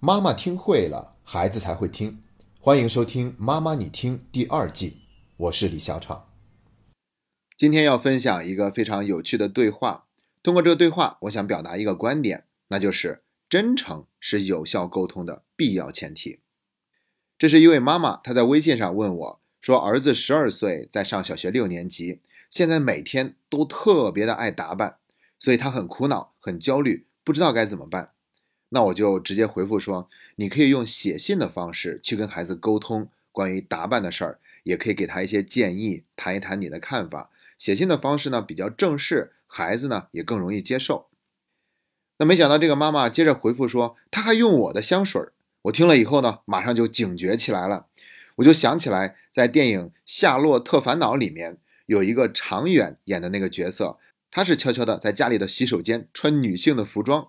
[0.00, 2.20] 妈妈听会了，孩子才会听。
[2.60, 4.98] 欢迎收听《妈妈你听》第二季，
[5.36, 6.28] 我是李小闯。
[7.56, 10.06] 今天要分享一个非常有趣的对话。
[10.40, 16.38] 通过这个对话，我想表达一个观点，那就是真诚是有效沟通的必要前提。
[17.36, 24.98] 这是一位妈妈，她在微信上问我说：“儿子十二岁，在上小学六年级，现在每天都特别的爱打扮，
[25.40, 28.12] 所以他很苦恼、很焦虑，不知道该怎么办。”
[28.70, 37.30] 那我就直接回复说，你可以用写信的方式去跟孩子沟通关于打扮的事儿，也可以给他一些建议，谈一谈你的看法。
[37.58, 41.06] 写信的方式呢比较正式，孩子呢也更容易接受。
[42.18, 45.32] 那没想到这个妈妈接着回复说，她还用我的香水儿。
[45.62, 47.86] 我听了以后呢，马上就警觉起来了，
[48.36, 53.98] 我就想起来在电影《夏洛特烦恼》里面有一个常远演的那个角色，
[54.30, 57.28] 他是悄悄的在家里的洗手间穿女性的服装。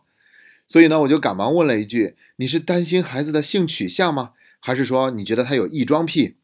[0.70, 4.34] 所以呢，我就赶忙问了一句：“你是担心孩子的性取向吗？
[4.60, 6.38] 还是说你觉得他有异装癖？”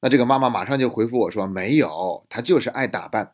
[0.00, 3.32] 那这个妈妈马上就回复我说：“没有，他就是爱打扮。”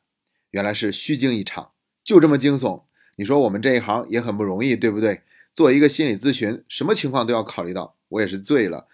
[0.52, 2.84] 原来是虚惊一场，就这么惊悚。
[3.16, 5.20] 你说我们这一行也很不容易，对不对？
[5.54, 7.96] 做一个心理咨询，什么情况都要考虑到。
[8.08, 8.86] 我也是醉了。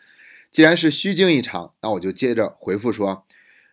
[0.51, 3.25] 既然是虚惊一场，那我就接着回复说：“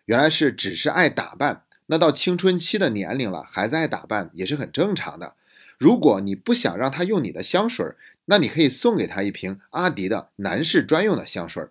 [0.06, 1.64] 原来是只是爱打扮。
[1.86, 5.34] 那到青春期的年龄了，孩子爱打扮也是很正常的。”
[5.78, 7.86] 如果你不想让他用你的香水，
[8.26, 11.64] 那你可以送给他一瓶阿迪的男士专用的香水。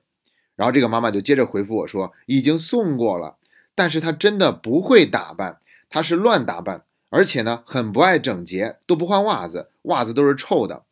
[0.56, 3.38] 然后这个妈妈就接着回复我说，已经送过了，
[3.74, 5.58] 但是他真的不会打扮，
[5.90, 10.84] 他是乱打扮，而且呢很不爱整洁，都不换袜子，袜子都是臭的。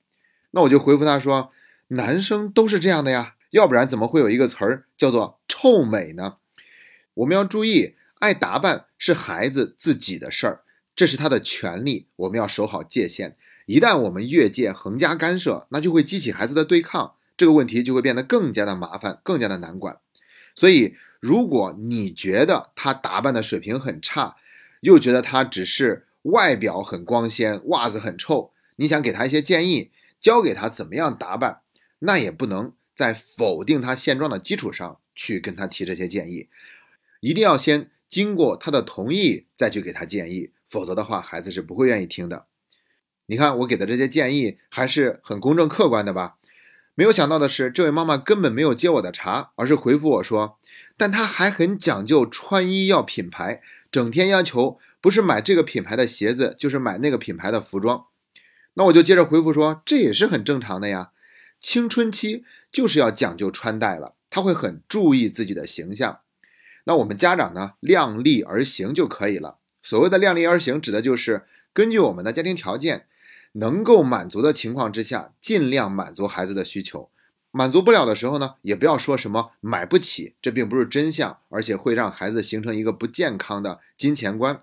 [0.51, 1.51] 那我就回复他说，
[1.89, 6.37] 男生都是这样的呀，要不然怎么会有一个词儿叫做臭美呢？
[7.13, 10.61] 我们要注意，爱打扮是孩子自己的事儿。
[11.01, 13.33] 这是他的权利，我们要守好界限。
[13.65, 19.97] 一旦我们越界、横加干涉，那就会激起孩子的对抗，这个问题就会变得更加的麻烦、更加的难管。
[20.53, 24.35] 所以，如果你觉得他打扮的水平很差，
[24.81, 29.89] 又觉得他只是外表很光鲜、袜子很臭，你想给他一些建议，
[30.19, 31.61] 教给他怎么样打扮，
[31.97, 36.47] 那也不能在否定他现状的基础上去跟他提这些建议，
[37.21, 40.51] 一定要先经过他的同意再去给他建议。
[40.71, 42.45] 否则的话，孩子是不会愿意听的。
[43.25, 46.37] 你看我给的这些建议还是很公正客观的吧？
[46.95, 50.57] 没有想到的是，这位妈妈根本没有接我的茬，而是回复我说
[50.95, 53.61] ：“但她还很讲究穿衣要品牌，
[53.91, 58.05] 整天要求不是买这个品牌的鞋子，就是买那个品牌的服装。”
[58.75, 61.11] 那我就接着回复说：“这也是很正常的呀，
[61.59, 66.21] 青春期就是要讲究穿戴了，他会很注意自己的形象。
[66.85, 73.05] 那我们家长呢，量力而行就可以了。”所谓的量力而行，指的就是根据我们的家庭条件
[73.53, 77.09] 能够满足的情况之下，尽量满足孩子的需求。
[77.53, 84.57] 满足不了的时候呢，也不要说什么买不起，这并不是真相，而且会让孩子形成一个不健康的金钱观。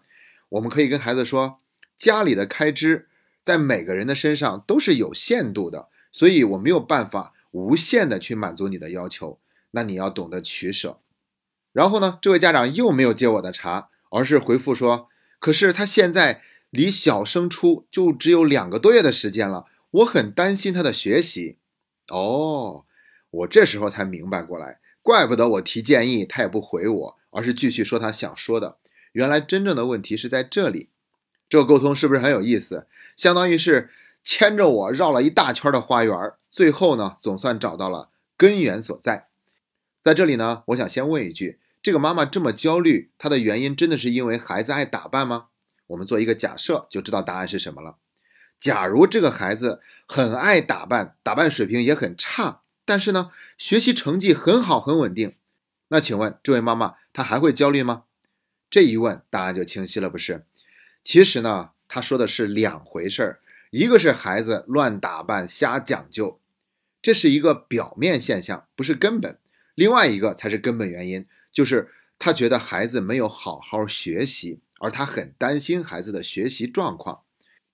[0.48, 1.60] 我们可以跟孩子说，
[1.98, 3.08] 家里的开支
[3.42, 9.38] 在每个人的身上都是有限度的，所以我没有办法无限的去满足你的要求，
[9.72, 11.00] 那你要懂得取舍。
[11.72, 13.90] 然后呢，这位家长又没有接我的茬。
[14.10, 15.08] 而是回复说
[15.38, 21.58] ：“可是他现在离小升初就只有两个多月的时间了，我很担心他的学习。”
[22.08, 22.84] 哦，
[23.30, 28.78] 我这时候才明白过来，怪不得我提建议他也不回我，而是继续说他想说的。
[29.12, 30.88] 原来真正的问题是在这里。
[31.48, 32.86] 这个沟通是不是很有意思？
[33.16, 33.90] 相当于是
[34.22, 36.14] 牵着我绕了一大圈的花园，
[36.50, 39.28] 最后呢，总算找到了根源所在。
[40.00, 41.58] 在这里呢，我想先问一句。
[41.82, 45.46] 这个妈妈这么焦虑，她的原因真的是因为孩子爱打扮吗？
[45.88, 47.96] 我们做一个假设，就知道答案是什么了。
[48.60, 55.36] 假如这个孩子很爱打扮，打扮水平也很差，但是呢，学习成绩很好很稳定，
[55.88, 58.02] 那请问这位妈妈她还会焦虑吗？
[58.68, 60.44] 这一问答案就清晰了，不是？
[61.02, 63.40] 其实呢，她说的是两回事儿，
[63.70, 66.38] 一个是孩子乱打扮、瞎讲究，
[67.00, 69.36] 这是一个表面现象，不是根本；
[69.74, 71.24] 另外一个才是根本原因。
[71.52, 77.22] 就是他觉得孩子没有好好学习，而他很担心孩子的学习状况，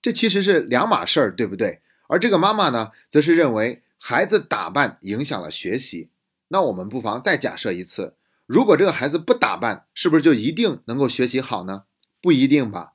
[0.01, 1.81] 这其实是两码事儿，对不对？
[2.07, 6.09] 而这个妈妈呢，则是认为孩子打扮影响了学习。
[6.49, 11.85] 那我们不妨再假设一次，如果这个孩子不打扮，是不是就一定能够学习好呢？
[12.21, 12.93] 不一定吧。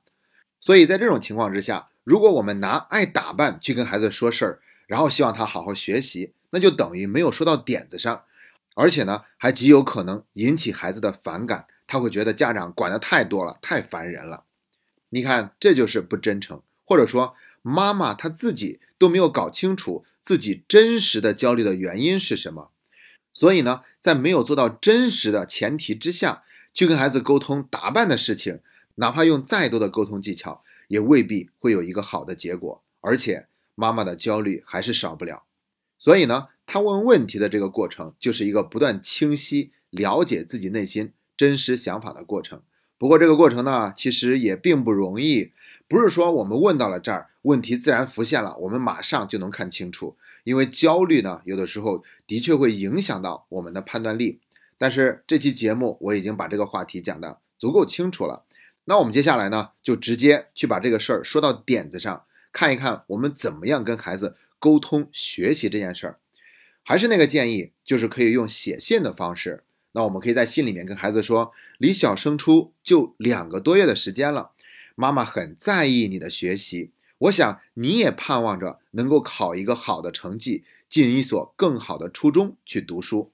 [0.59, 8.23] 所以在这种情况之下，如果我们拿爱打扮去跟孩子说事儿，然后希望他好好学习，那就等于没有说到点子上。
[8.75, 14.45] 而且呢，还极有可能引起孩子的反感，他会觉得家长管的太多了，太烦人了。
[15.09, 22.71] 你看，这就是不真诚，或者说妈妈她自己都没有搞清楚自己真实的焦虑的原因是什么。
[23.33, 26.43] 所以呢，在没有做到真实的前提之下，
[26.73, 28.61] 去跟孩子沟通打扮的事情，
[28.95, 35.43] 哪怕用再多的沟通技巧，也未必会有一个好的结果，而且妈妈的焦虑还是少不了。
[35.97, 42.61] 所以呢，他问问题的这个过程，就是一个不断清晰了解自己内心真实想法的过程。
[42.97, 45.53] 不过这个过程呢，其实也并不容易，
[45.87, 50.15] 不是说我们问到了这儿，问题自然浮现了，我们马上就能看清楚。
[50.43, 54.39] 因为焦虑呢，有的时候的确会影响到我们的判断力。
[54.77, 58.45] 但是这期节目我已经把这个话题讲的足够清楚了。
[58.85, 66.19] 那我们接下来呢，就直接去把这个事儿说到点子上，看一看我们怎么样跟孩子沟通学习这件事儿。
[66.83, 69.63] 还是那个建议，就是可以用写信的方式。
[69.93, 74.51] 那我们可以在信里面跟孩子说：“离小升初就两个多月的时间了，
[74.95, 83.31] 妈妈很在意你的学习。”我想你也盼望着能够考一个好的成绩，进一所更好的初中去读书。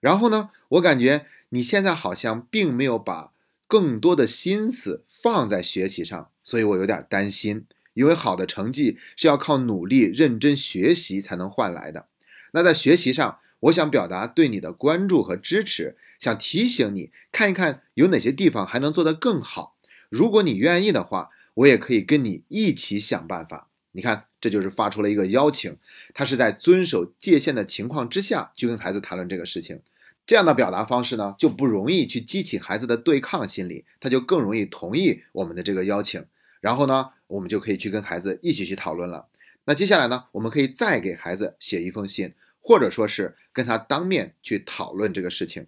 [0.00, 3.32] 然后呢，我感觉你现在好像并没有把
[3.66, 7.66] 更多的心思放在学习上，所以我有点担心。
[7.94, 12.06] 因为好的成绩是要靠努力、认真学习才能换来的。
[12.52, 19.76] 那在学习上，我想表达对你的关注和支持，想提醒你看一看有哪些地方还能做得更好。
[20.08, 21.30] 如果你愿意的话。
[21.56, 23.68] 我也可以跟你一起想办法。
[23.90, 25.76] 你看，这就是发出了一个邀请，
[26.14, 29.82] 他是在遵守界限的情况之下去跟孩子谈论这个事情。
[30.24, 36.24] 这样的表达方式呢，就不容易去激起孩子的对抗心理，他就更容易同意我们的这个邀请。
[36.62, 39.26] 然后呢，我们就可以去跟孩子一起去讨论了。
[39.64, 45.66] 那接下来呢，我们可以再给孩子写一封信，或者说是跟他当面去讨论这个事情。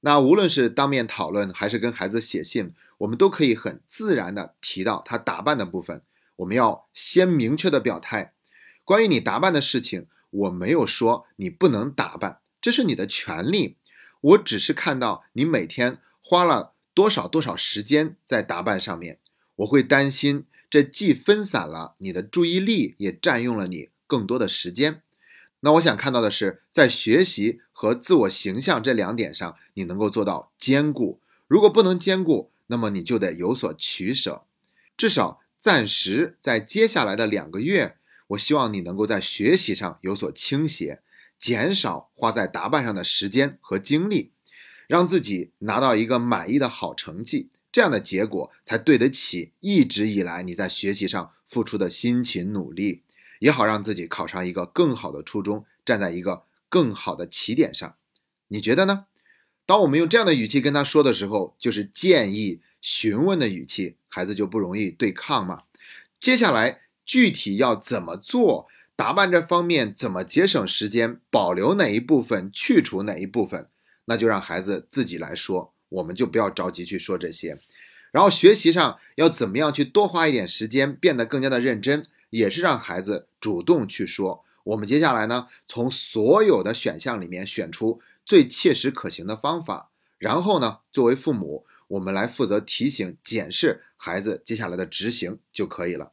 [0.00, 2.74] 那无论是当面讨论，还是跟孩子写信。
[2.98, 6.02] 我们都可以很自然的提到他打扮的部分。
[6.34, 8.32] 我们要先明确的表态，
[8.82, 13.76] 关于你打扮的事情，我没有说你不能打扮，这是你的权利。
[14.20, 19.20] 我只是看到你每天花了多少多少时间在打扮上面，
[19.56, 25.02] 我会担心这既分散了你的注意力，也占用了你更多的时间。
[25.60, 31.20] 那我想看到的是，在学习和自我形象这两点上，你能够做到兼顾。
[31.46, 34.44] 如果不能兼顾，那么你就得有所取舍，
[34.96, 37.96] 至少暂时在接下来的两个月，
[38.28, 41.00] 我希望你能够在学习上有所倾斜，
[41.40, 44.30] 减少花在打扮上的时间和精力，
[44.86, 53.02] 让自己拿到一个满意的好成绩，这样的结果才对得起一直以来你在学习上付出的辛勤努力，
[53.40, 57.94] 也好让自己考上一个更好的初中，站在一个更好的起点上。
[58.48, 59.06] 你觉得呢？
[59.66, 65.64] 当我们用这样的语气跟他说的时候，就是建议、询问的语气，孩子就不容易对抗嘛。
[66.18, 68.66] 接下来具体要怎么做，
[68.96, 73.68] 打扮这方面怎么节省时间，保留哪一部分，去除哪一部分，
[74.06, 77.58] 那就让孩子自己来说，我们就不要着急去说这些。
[78.10, 84.44] 然后学习上要怎么样去多花一点时间，变得更加的认真，也是让孩子主动去说。
[84.64, 88.00] 我们接下来呢，从所有的选项里面选出。
[88.26, 89.88] 最切实可行的方法，
[90.18, 96.12] 然后呢，作为父母，我们来负责提醒、检视孩子接下来的执行就可以了。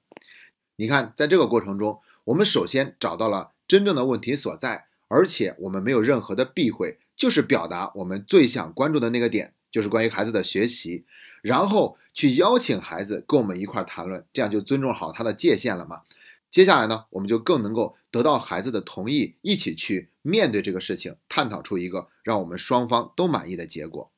[0.77, 11.03] 你看，在这个过程中，我们首先找到了真正的问题所在，而且我们没有任何的避讳，就是表达我们最想关注的那个点，就是关于孩子的学习，
[11.41, 16.03] 然后去邀请孩子跟我们一块谈论，这样就尊重好他的界限了嘛。
[16.49, 24.09] 接下来呢，我们就更能够得到孩子的同意，一起去面对这个事情，探讨出一个让我们双方都满意的结果。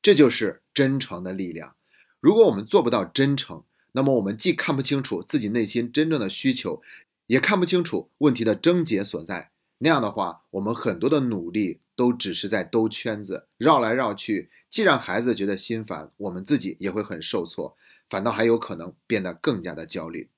[0.00, 1.74] 这就是真诚的力量。
[2.20, 6.80] 如果我们做不到真诚，那么我们既看不清楚自己内心真正的需求，
[7.26, 9.50] 也看不清楚问题的症结所在。
[9.78, 17.76] 那样的话，我们很多的努力都只是在兜圈子，绕来绕去，既让孩子觉得心烦，我们自己也会很受挫，
[18.08, 20.30] 反倒还有可能变得更加的焦虑。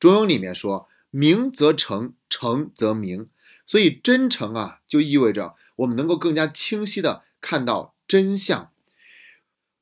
[0.00, 0.88] 中庸里面说。
[1.14, 3.28] 明则诚，诚则明，
[3.66, 8.72] 所以真诚啊，就意味着我们能够更加清晰的看到真相。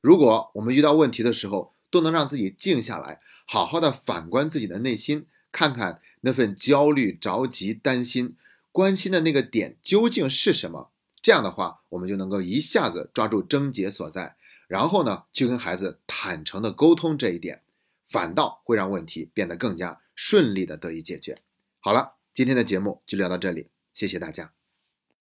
[0.01, 8.35] 如果我们遇到问题的时候，都能让自己静下来，好好的反观自己的内心，看看那份焦虑、着急、担心、
[8.73, 10.90] 关心的那个点究竟是什么。
[11.21, 14.35] 这样的话，我们就能够一下子抓住症结所在，
[14.67, 17.61] 然后呢，去跟孩子坦诚的沟通这一点，
[18.07, 20.01] 反倒会让问题变得更加。
[20.13, 21.41] 顺利的得以解决。
[21.79, 24.51] 好了，今天的节目就聊到这里，谢谢大家。